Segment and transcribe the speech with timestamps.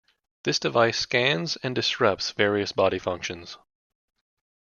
[0.45, 3.59] This device scans and disrupts various body functions.